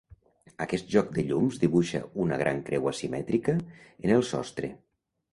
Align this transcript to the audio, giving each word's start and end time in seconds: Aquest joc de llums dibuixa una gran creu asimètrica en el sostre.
Aquest 0.63 0.87
joc 0.93 1.09
de 1.17 1.25
llums 1.31 1.59
dibuixa 1.63 1.99
una 2.23 2.39
gran 2.43 2.61
creu 2.69 2.87
asimètrica 2.93 3.55
en 3.75 4.15
el 4.15 4.25
sostre. 4.31 4.71